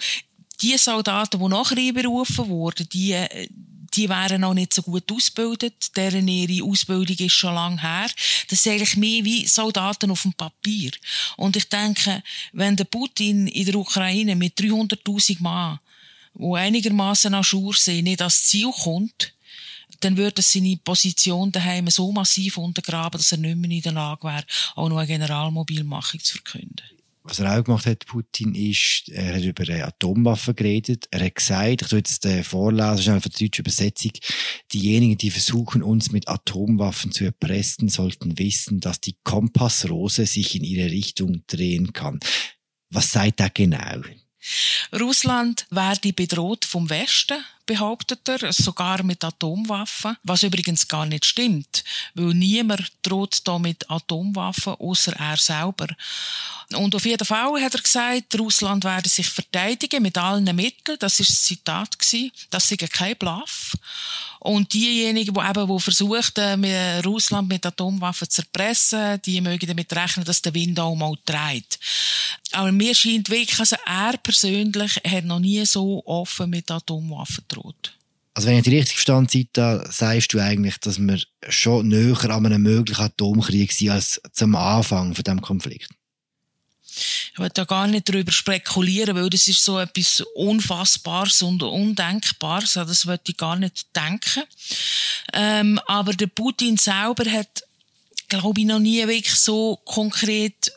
die 0.62 0.78
Soldaten, 0.78 1.40
die 1.40 1.48
nachher 1.48 1.78
einberufen 1.78 2.48
wurden, 2.48 2.88
die, 2.90 3.16
die 3.94 4.10
wären 4.10 4.42
noch 4.42 4.54
nicht 4.54 4.74
so 4.74 4.82
gut 4.82 5.12
ausgebildet. 5.12 5.96
Deren 5.96 6.28
ihre 6.28 6.66
Ausbildung 6.66 7.18
ist 7.18 7.34
schon 7.34 7.56
lange 7.56 7.82
her. 7.82 8.10
Das 8.50 8.64
sind 8.64 8.74
eigentlich 8.74 8.98
mehr 8.98 9.24
wie 9.26 9.48
Soldaten 9.48 10.12
auf 10.12 10.24
dem 10.24 10.34
Papier. 10.34 10.92
Und 11.38 11.56
ich 11.56 11.70
denke, 11.70 12.24
wenn 12.54 12.76
der 12.76 12.86
Putin 12.86 13.48
in 13.48 13.66
der 13.66 13.76
Ukraine 13.76 14.36
mit 14.36 14.58
300.000 14.60 15.42
Mann, 15.42 15.80
wo 16.34 16.56
einigermaßen 16.56 17.34
an 17.34 17.44
Schur 17.44 17.74
sind, 17.74 18.04
nicht 18.04 18.22
ans 18.22 18.46
Ziel 18.46 18.72
kommt, 18.72 19.34
dann 20.02 20.18
würde 20.18 20.42
es 20.42 20.52
seine 20.52 20.78
Position 20.78 21.52
daheim 21.52 21.90
so 21.90 22.12
massiv 22.12 22.58
untergraben, 22.58 23.18
dass 23.18 23.32
er 23.32 23.38
nicht 23.38 23.58
mehr 23.58 23.72
in 23.72 23.82
der 23.82 23.94
Lage 23.94 24.28
wäre, 24.28 24.46
auch 24.76 24.90
noch 24.90 24.98
eine 24.98 25.08
Generalmobilmachung 25.08 26.20
zu 26.20 26.34
verkünden. 26.34 26.95
Was 27.28 27.40
er 27.40 27.60
auch 27.60 27.64
gemacht 27.64 27.88
hat, 27.88 28.06
Putin, 28.06 28.54
ist, 28.54 29.10
er 29.10 29.36
hat 29.36 29.44
über 29.44 29.68
Atomwaffen 29.86 30.56
geredet. 30.56 31.08
Er 31.10 31.26
hat 31.26 31.36
gesagt, 31.36 31.82
ich 31.82 31.88
tue 31.88 32.00
jetzt 32.00 32.26
äh, 32.26 32.44
vorlesen, 32.44 33.02
schnell 33.02 33.22
für 33.22 33.30
die 33.30 33.46
deutsche 33.46 33.62
Übersetzung, 33.62 34.12
diejenigen, 34.72 35.18
die 35.18 35.32
versuchen, 35.32 35.82
uns 35.82 36.12
mit 36.12 36.28
Atomwaffen 36.28 37.12
zu 37.12 37.26
erpressen, 37.26 37.90
sollten 37.90 38.38
wissen, 38.38 38.80
dass 38.80 39.02
die 39.02 39.18
Kompassrose 39.24 40.28
sich 40.28 40.56
in 40.56 40.64
ihre 40.64 40.92
Richtung 40.92 41.44
drehen 41.48 41.94
kann. 41.94 42.20
Was 42.92 43.12
sagt 43.12 43.40
er 43.40 43.50
genau? 43.50 44.02
Russland 44.94 45.66
werde 45.70 46.14
bedroht 46.14 46.66
vom 46.66 46.90
Westen, 46.90 47.44
behauptet 47.66 48.28
er, 48.30 48.54
sogar 48.54 49.04
mit 49.04 49.24
Atomwaffen, 49.24 50.18
was 50.24 50.44
übrigens 50.44 50.88
gar 50.88 51.06
nicht 51.06 51.26
stimmt, 51.26 51.84
weil 52.14 52.34
niemand 52.34 52.92
droht 53.02 53.40
da 53.46 53.58
mit 53.58 53.90
Atomwaffen, 53.90 54.74
außer 54.74 55.14
er 55.14 55.38
selber. 55.38 55.88
Und 56.74 56.96
auf 56.96 57.06
jeden 57.06 57.26
Fall 57.26 57.62
hat 57.62 57.76
er 57.76 57.82
gesagt, 57.82 58.40
Russland 58.40 58.84
werde 58.84 59.10
sich 59.10 59.28
verteidigen 59.28 60.04
mit 60.04 60.18
allen 60.18 60.56
Mitteln, 60.56 60.98
das 61.00 61.20
ist 61.20 61.32
das 61.32 61.44
Zitat 61.44 61.98
das 62.50 62.70
sei 62.70 62.76
kein 62.76 63.16
Bluff. 63.18 63.74
Und 64.46 64.72
diejenigen, 64.74 65.34
die 65.34 65.40
eben 65.40 65.68
die 65.68 65.80
versuchten, 65.82 66.66
Russland 67.04 67.50
mit 67.50 67.66
Atomwaffen 67.66 68.30
zu 68.30 68.44
erpressen, 68.44 69.20
die 69.26 69.42
mögen 69.42 69.66
damit 69.66 69.92
rechnen, 69.92 70.24
dass 70.24 70.40
der 70.40 70.54
Wind 70.54 70.80
auch 70.80 70.94
mal 70.94 71.16
dreht. 71.26 71.80
Aber 72.52 72.72
mir 72.72 72.94
scheint 72.94 73.28
wirklich, 73.30 73.60
also 73.60 73.76
er 73.88 74.16
persönlich 74.18 74.98
hat 75.04 75.26
noch 75.26 75.40
nie 75.40 75.66
so 75.66 76.04
offen 76.06 76.52
mit 76.52 76.70
Atomwaffen 76.70 77.44
gedroht. 77.48 77.98
Also 78.36 78.50
wenn 78.50 78.58
ich 78.58 78.64
die 78.66 78.76
richtig 78.76 78.98
verstanden 78.98 79.48
habe, 79.58 79.90
sagst 79.92 80.32
du 80.32 80.40
eigentlich, 80.40 80.78
dass 80.78 81.00
wir 81.00 81.20
schon 81.50 81.88
näher 81.88 82.30
an 82.30 82.46
einem 82.46 82.62
möglichen 82.62 83.02
Atomkrieg 83.02 83.72
sind 83.72 83.90
als 83.90 84.22
zum 84.32 84.56
Anfang 84.56 85.16
von 85.16 85.24
dem 85.24 85.42
Konflikt? 85.42 85.90
Ich 87.34 87.40
will 87.40 87.50
da 87.54 87.66
gar 87.66 87.88
nicht 87.88 88.08
darüber 88.08 88.32
spekulieren, 88.32 89.16
weil 89.16 89.30
das 89.30 89.48
ist 89.48 89.64
so 89.64 89.80
etwas 89.80 90.24
Unfassbares 90.36 91.42
und 91.42 91.64
Undenkbares. 91.64 92.74
Das 92.74 93.06
wollte 93.06 93.32
ich 93.32 93.38
gar 93.38 93.56
nicht 93.56 93.88
denken. 93.96 94.44
Ähm, 95.34 95.80
aber 95.88 96.14
der 96.14 96.28
Putin 96.28 96.78
selber 96.78 97.30
hat, 97.30 97.64
glaube 98.28 98.62
ich, 98.62 98.66
noch 98.66 98.80
nie 98.80 99.06
wirklich 99.08 99.36
so 99.36 99.78
konkret 99.86 100.72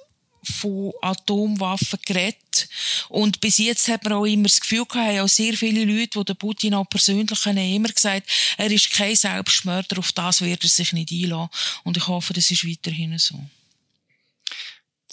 von 0.49 0.93
Atomwaffen 1.03 1.99
geredet. 2.05 2.69
Und 3.09 3.41
bis 3.41 3.59
jetzt 3.59 3.89
hat 3.89 4.05
man 4.05 4.15
auch 4.15 4.25
immer 4.25 4.45
das 4.45 4.61
Gefühl 4.61 4.85
gehabt, 4.85 5.09
haben 5.09 5.21
auch 5.21 5.29
sehr 5.29 5.55
viele 5.55 5.85
Leute, 5.85 6.19
die 6.19 6.25
den 6.25 6.37
Putin 6.37 6.75
auch 6.75 6.89
persönlich 6.89 7.41
kennen, 7.41 7.75
immer 7.75 7.89
gesagt, 7.89 8.29
er 8.57 8.71
ist 8.71 8.91
kein 8.91 9.15
Selbstmörder, 9.15 9.99
auf 9.99 10.13
das 10.13 10.41
wird 10.41 10.65
er 10.65 10.69
sich 10.69 10.93
nicht 10.93 11.13
einlassen. 11.13 11.51
Und 11.85 11.97
ich 11.97 12.07
hoffe, 12.07 12.33
das 12.33 12.51
ist 12.51 12.67
weiterhin 12.67 13.19
so. 13.19 13.39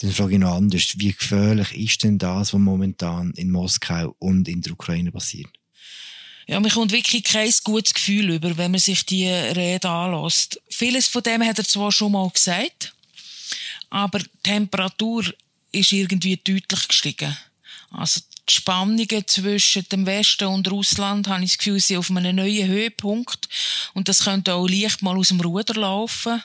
Dann 0.00 0.12
frage 0.12 0.34
ich 0.34 0.38
noch 0.38 0.54
anders, 0.54 0.92
wie 0.96 1.12
gefährlich 1.12 1.74
ist 1.74 2.02
denn 2.02 2.18
das, 2.18 2.52
was 2.52 2.60
momentan 2.60 3.32
in 3.32 3.50
Moskau 3.50 4.14
und 4.18 4.46
in 4.46 4.60
der 4.60 4.72
Ukraine 4.72 5.10
passiert? 5.10 5.48
Ja, 6.46 6.60
man 6.60 6.70
kommt 6.70 6.92
wirklich 6.92 7.24
kein 7.24 7.52
gutes 7.64 7.94
Gefühl 7.94 8.30
über, 8.30 8.56
wenn 8.56 8.70
man 8.70 8.80
sich 8.80 9.04
die 9.04 9.26
Rede 9.26 9.88
anlässt. 9.88 10.60
Vieles 10.68 11.08
von 11.08 11.22
dem 11.22 11.42
hat 11.42 11.58
er 11.58 11.64
zwar 11.64 11.90
schon 11.90 12.12
mal 12.12 12.28
gesagt, 12.30 12.94
aber 13.90 14.20
die 14.20 14.30
Temperatur 14.44 15.24
ist 15.72 15.92
irgendwie 15.92 16.36
deutlich 16.36 16.88
gestiegen. 16.88 17.36
Also 17.90 18.20
die 18.48 18.54
Spannungen 18.54 19.26
zwischen 19.26 19.88
dem 19.88 20.06
Westen 20.06 20.46
und 20.46 20.70
Russland, 20.70 21.26
habe 21.26 21.42
ich 21.42 21.52
das 21.52 21.58
Gefühl, 21.58 21.80
sind 21.80 21.98
auf 21.98 22.10
einem 22.10 22.36
neuen 22.36 22.68
Höhepunkt. 22.68 23.48
Und 23.94 24.08
das 24.08 24.24
könnte 24.24 24.54
auch 24.54 24.68
leicht 24.68 25.02
mal 25.02 25.16
aus 25.16 25.28
dem 25.28 25.40
Ruder 25.40 25.74
laufen. 25.74 26.42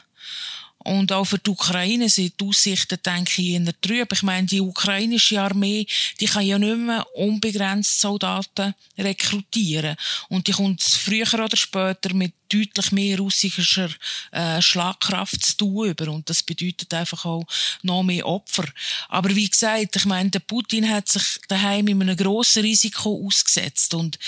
Und 0.83 1.11
auch 1.11 1.25
für 1.25 1.37
die 1.37 1.49
Ukraine 1.49 2.09
sind 2.09 2.39
die 2.39 2.45
Aussichten, 2.45 2.99
denke 3.05 3.41
ich, 3.41 3.49
eher 3.49 3.81
trüb. 3.81 4.11
Ich 4.11 4.23
meine, 4.23 4.47
die 4.47 4.61
ukrainische 4.61 5.41
Armee, 5.41 5.85
die 6.19 6.25
kann 6.25 6.45
ja 6.45 6.57
nicht 6.57 6.77
mehr 6.77 7.05
unbegrenzt 7.15 8.01
Soldaten 8.01 8.73
rekrutieren. 8.97 9.95
Und 10.29 10.47
die 10.47 10.53
kommt 10.53 10.81
früher 10.81 11.33
oder 11.33 11.57
später 11.57 12.13
mit 12.13 12.33
deutlich 12.51 12.91
mehr 12.91 13.17
russischer 13.17 13.89
äh, 14.31 14.61
Schlagkraft 14.61 15.43
zu 15.43 15.57
tun 15.57 15.89
über. 15.89 16.11
Und 16.11 16.29
das 16.29 16.43
bedeutet 16.43 16.93
einfach 16.93 17.25
auch 17.25 17.45
noch 17.81 18.03
mehr 18.03 18.25
Opfer. 18.25 18.65
Aber 19.09 19.33
wie 19.35 19.49
gesagt, 19.49 19.95
ich 19.95 20.05
meine, 20.05 20.29
der 20.29 20.39
Putin 20.39 20.89
hat 20.89 21.07
sich 21.07 21.39
daheim 21.47 21.87
in 21.87 22.01
einem 22.01 22.17
grossen 22.17 22.63
Risiko 22.63 23.25
ausgesetzt. 23.25 23.93
Und 23.93 24.19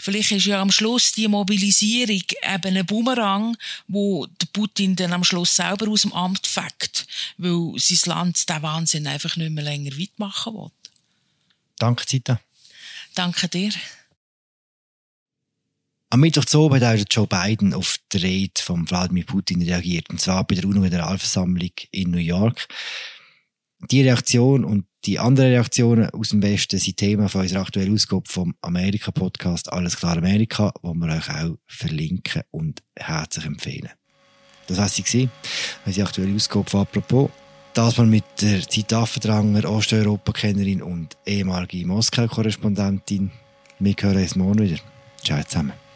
vielleicht 0.00 0.32
ist 0.32 0.46
ja 0.46 0.60
am 0.60 0.70
Schluss 0.70 1.12
die 1.12 1.28
Mobilisierung 1.28 2.22
eben 2.42 2.76
ein 2.76 2.86
Bumerang, 2.86 3.56
wo 3.86 4.26
der 4.26 4.46
Putin 4.52 4.96
dann 4.96 5.12
am 5.12 5.24
Schluss 5.24 5.54
selber 5.54 5.88
aus 5.88 6.02
dem 6.02 6.12
Amt 6.12 6.46
fängt, 6.46 7.06
weil 7.38 7.72
sein 7.76 7.98
Land 8.06 8.48
den 8.48 8.62
Wahnsinn 8.62 9.06
einfach 9.06 9.36
nicht 9.36 9.52
mehr 9.52 9.64
länger 9.64 9.92
weit 9.92 10.18
machen 10.18 10.54
will. 10.54 10.70
Danke, 11.78 12.06
Zita. 12.06 12.40
Danke 13.14 13.48
dir. 13.48 13.72
Am 16.12 16.20
Mittwoch 16.20 16.44
zu 16.44 16.62
oben 16.62 16.84
hat 16.84 17.14
Joe 17.14 17.26
Biden 17.26 17.72
auf 17.72 17.98
die 18.12 18.16
Rede 18.16 18.60
von 18.60 18.88
Wladimir 18.90 19.24
Putin 19.24 19.62
reagiert, 19.62 20.10
und 20.10 20.20
zwar 20.20 20.44
bei 20.44 20.56
der 20.56 20.64
UNO-Generalversammlung 20.64 21.70
in 21.92 22.10
New 22.10 22.18
York. 22.18 22.66
Die 23.90 24.02
Reaktion 24.02 24.64
und 24.64 24.86
die 25.04 25.18
anderen 25.18 25.50
Reaktionen 25.50 26.10
aus 26.10 26.28
dem 26.28 26.42
Westen 26.42 26.78
sind 26.78 26.96
Thema 26.96 27.28
von 27.28 27.42
unserer 27.42 27.62
aktuellen 27.62 27.94
Ausgabe 27.94 28.24
vom 28.26 28.54
Amerika-Podcast 28.60 29.72
Alles 29.72 29.96
klar 29.96 30.18
Amerika, 30.18 30.72
wo 30.82 30.92
wir 30.94 31.08
euch 31.08 31.28
auch 31.30 31.56
verlinken 31.66 32.42
und 32.50 32.82
herzlich 32.96 33.46
empfehlen. 33.46 33.90
Das 34.66 34.78
war 34.78 34.88
sie, 34.88 35.28
unsere 35.86 36.06
aktuelle 36.06 36.34
Ausgabe 36.34 36.68
von 36.68 36.82
«Apropos». 36.82 37.30
Das 37.72 37.96
mal 37.96 38.06
mit 38.06 38.24
der 38.42 38.68
Zeitaffendranger, 38.68 39.68
Osteuropa-Kennerin 39.70 40.82
und 40.82 41.16
ehemalige 41.24 41.86
Moskau-Korrespondentin. 41.86 43.30
Wir 43.78 43.94
hören 44.00 44.16
uns 44.16 44.36
morgen 44.36 44.58
wieder. 44.58 44.78
Ciao 45.22 45.42
zusammen. 45.44 45.89